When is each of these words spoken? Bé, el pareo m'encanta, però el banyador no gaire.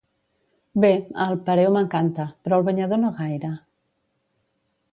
Bé, 0.85 0.89
el 1.25 1.35
pareo 1.49 1.73
m'encanta, 1.75 2.25
però 2.47 2.59
el 2.61 2.65
banyador 2.71 3.01
no 3.05 3.13
gaire. 3.21 3.53